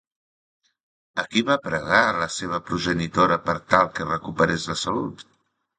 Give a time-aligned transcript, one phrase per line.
[1.23, 5.29] A qui va pregar la seva progenitora per tal que recuperés la salut?